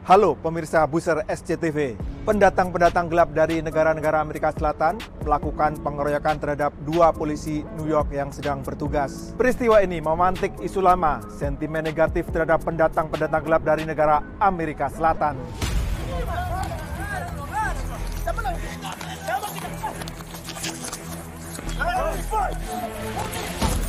[0.00, 1.92] Halo pemirsa Buser SCTV.
[2.24, 8.64] Pendatang-pendatang gelap dari negara-negara Amerika Selatan melakukan pengeroyokan terhadap dua polisi New York yang sedang
[8.64, 9.36] bertugas.
[9.36, 15.36] Peristiwa ini memantik isu lama, sentimen negatif terhadap pendatang-pendatang gelap dari negara Amerika Selatan.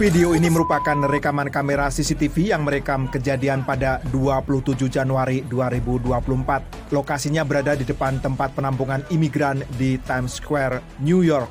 [0.02, 6.90] Video ini merupakan rekaman kamera CCTV yang merekam kejadian pada 27 Januari 2024.
[6.90, 11.46] Lokasinya berada di depan tempat penampungan imigran di Times Square, New York.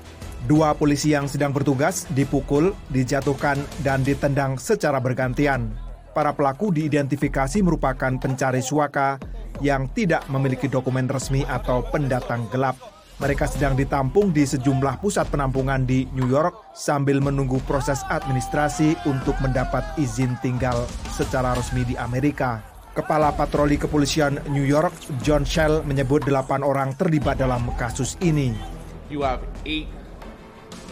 [0.50, 3.54] Dua polisi yang sedang bertugas dipukul, dijatuhkan,
[3.86, 5.70] dan ditendang secara bergantian.
[6.10, 9.22] Para pelaku diidentifikasi merupakan pencari suaka
[9.62, 12.99] yang tidak memiliki dokumen resmi atau pendatang gelap.
[13.20, 19.36] Mereka sedang ditampung di sejumlah pusat penampungan di New York sambil menunggu proses administrasi untuk
[19.44, 22.64] mendapat izin tinggal secara resmi di Amerika.
[22.96, 28.56] Kepala Patroli Kepolisian New York, John Shell, menyebut delapan orang terlibat dalam kasus ini.
[29.12, 29.92] You have eight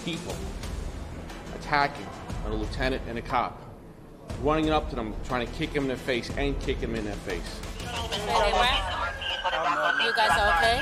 [0.04, 0.36] people
[1.56, 2.06] attacking
[2.44, 3.56] a lieutenant and a cop,
[4.44, 7.08] running up to them, trying to kick him in the face and kick him in
[7.08, 7.48] the face.
[9.98, 10.76] You guys are okay?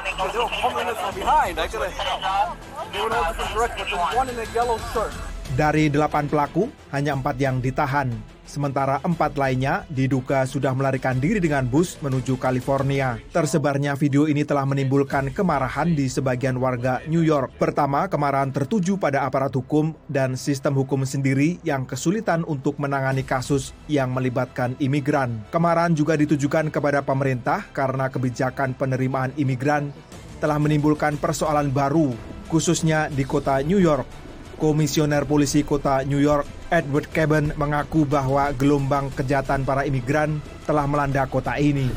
[0.00, 1.54] They were coming in from behind.
[1.58, 3.88] Actually, they were all different directions.
[3.90, 5.12] There's one in a yellow shirt.
[5.58, 8.14] Dari delapan pelaku, hanya empat yang ditahan.
[8.50, 13.14] Sementara empat lainnya diduga sudah melarikan diri dengan bus menuju California.
[13.30, 17.54] Tersebarnya video ini telah menimbulkan kemarahan di sebagian warga New York.
[17.62, 23.70] Pertama, kemarahan tertuju pada aparat hukum dan sistem hukum sendiri yang kesulitan untuk menangani kasus
[23.86, 25.46] yang melibatkan imigran.
[25.54, 29.94] Kemarahan juga ditujukan kepada pemerintah karena kebijakan penerimaan imigran
[30.42, 32.18] telah menimbulkan persoalan baru,
[32.50, 34.29] khususnya di kota New York.
[34.60, 41.24] Komisioner Polisi Kota New York, Edward Cabin, mengaku bahwa gelombang kejahatan para imigran telah melanda
[41.24, 41.88] kota ini.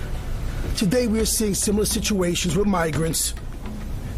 [0.79, 3.35] Today we are seeing similar situations with migrants.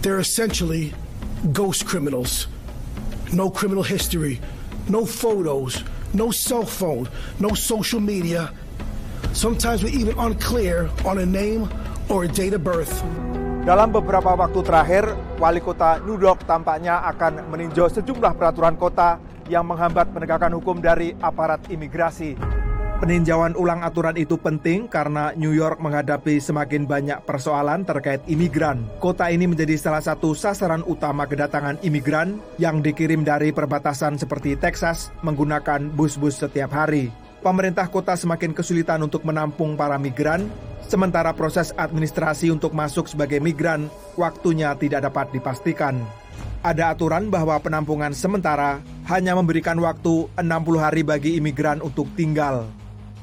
[0.05, 0.93] They're essentially
[1.49, 2.45] ghost criminals.
[3.33, 4.37] No criminal history,
[4.87, 5.81] no photos,
[6.13, 7.09] no cell phone,
[7.41, 8.53] no social media.
[9.33, 11.67] Sometimes we're even unclear on a name
[12.07, 13.01] or a date of birth.
[13.65, 15.09] Dalam beberapa waktu terakhir,
[15.41, 19.17] wali kota New York tampaknya akan meninjau sejumlah peraturan kota
[19.49, 22.37] yang menghambat penegakan hukum dari aparat imigrasi.
[23.01, 28.85] Peninjauan ulang aturan itu penting karena New York menghadapi semakin banyak persoalan terkait imigran.
[29.01, 35.09] Kota ini menjadi salah satu sasaran utama kedatangan imigran yang dikirim dari perbatasan seperti Texas
[35.25, 37.24] menggunakan bus-bus setiap hari.
[37.45, 40.49] Pemerintah kota semakin kesulitan untuk menampung para migran,
[40.89, 43.85] sementara proses administrasi untuk masuk sebagai migran
[44.17, 46.01] waktunya tidak dapat dipastikan.
[46.65, 50.41] Ada aturan bahwa penampungan sementara hanya memberikan waktu 60
[50.81, 52.65] hari bagi imigran untuk tinggal.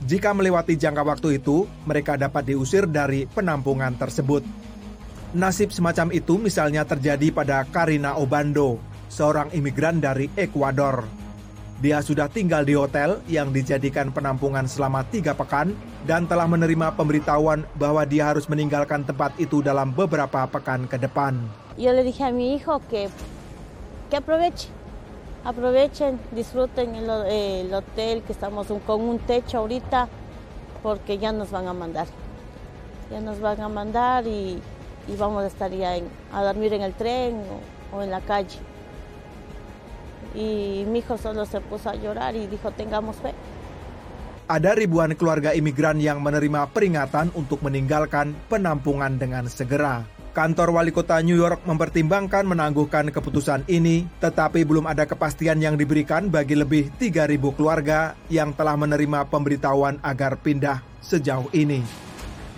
[0.07, 4.47] Jika melewati jangka waktu itu, mereka dapat diusir dari penampungan tersebut.
[5.35, 8.79] Nasib semacam itu misalnya terjadi pada Karina Obando,
[9.11, 11.22] seorang imigran dari Ekuador.
[11.83, 15.75] Dia sudah tinggal di hotel yang dijadikan penampungan selama tiga pekan
[16.07, 21.43] dan telah menerima pemberitahuan bahwa dia harus meninggalkan tempat itu dalam beberapa pekan ke depan.
[21.75, 23.11] Yo le dije a mi hijo que,
[24.07, 24.71] que aproveche,
[25.43, 30.07] aprovechen, disfruten el, el hotel, que estamos con un techo ahorita,
[30.87, 32.07] porque ya nos van a mandar.
[33.11, 34.63] Ya nos van a mandar y,
[35.11, 37.43] y vamos a estar ya en- a dormir en el tren
[37.91, 38.63] o, o en la calle.
[40.33, 43.33] Y mi hijo solo se puso a llorar y dijo, tengamos fe.
[44.49, 50.05] Ada ribuan keluarga imigran yang menerima peringatan untuk meninggalkan penampungan dengan segera.
[50.33, 56.33] Kantor wali kota New York mempertimbangkan menangguhkan keputusan ini, tetapi belum ada kepastian yang diberikan
[56.33, 62.02] bagi lebih 3.000 keluarga yang telah menerima pemberitahuan agar pindah sejauh ini.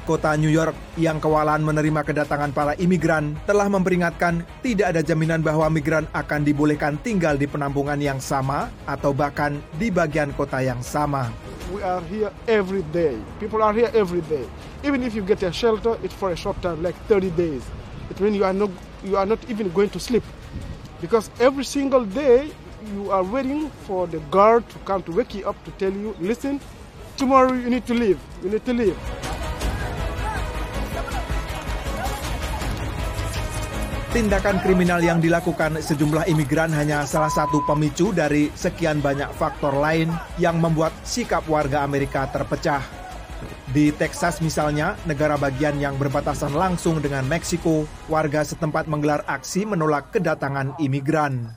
[0.05, 5.67] Kota New York yang kewalahan menerima kedatangan para imigran telah memperingatkan tidak ada jaminan bahwa
[5.73, 11.33] migran akan dibolehkan tinggal di penampungan yang sama atau bahkan di bagian kota yang sama.
[11.73, 13.17] We are here every day.
[13.41, 14.45] People are here every day.
[14.85, 17.65] Even if you get a shelter, it's for a short time, like 30 days.
[18.13, 18.69] It means you are not
[19.01, 20.23] you are not even going to sleep,
[21.01, 22.53] because every single day
[22.93, 26.13] you are waiting for the guard to come to wake you up to tell you,
[26.21, 26.61] listen,
[27.17, 28.21] tomorrow you need to leave.
[28.45, 28.99] You need to leave.
[34.15, 40.07] Tindakan kriminal yang dilakukan sejumlah imigran hanya salah satu pemicu dari sekian banyak faktor lain
[40.39, 42.79] yang membuat sikap warga Amerika terpecah.
[43.75, 50.15] Di Texas misalnya, negara bagian yang berbatasan langsung dengan Meksiko, warga setempat menggelar aksi menolak
[50.15, 51.51] kedatangan imigran.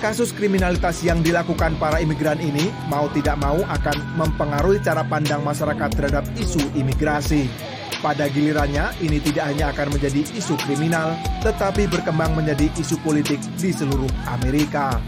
[0.00, 5.90] Kasus kriminalitas yang dilakukan para imigran ini mau tidak mau akan mempengaruhi cara pandang masyarakat
[5.92, 7.67] terhadap isu imigrasi.
[7.98, 13.74] Pada gilirannya, ini tidak hanya akan menjadi isu kriminal, tetapi berkembang menjadi isu politik di
[13.74, 15.02] seluruh Amerika.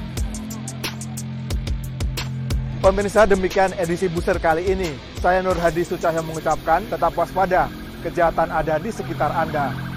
[2.83, 4.91] Pemirsa demikian edisi Buser kali ini.
[5.23, 7.71] Saya Nur Hadi Sucahyo mengucapkan tetap waspada,
[8.03, 9.90] kejahatan ada di sekitar Anda.